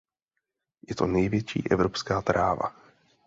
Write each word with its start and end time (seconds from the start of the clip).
Je 0.87 0.95
to 0.95 1.07
největší 1.07 1.63
evropská 1.71 2.21
tráva. 2.21 2.75